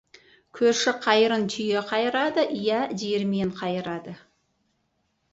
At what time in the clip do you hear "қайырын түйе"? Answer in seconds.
1.01-1.83